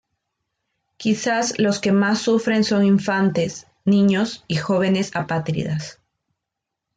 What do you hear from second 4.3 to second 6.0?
y jóvenes apátridas.